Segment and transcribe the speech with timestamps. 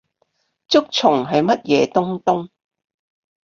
[0.67, 2.49] 竹蟲係乜嘢東東？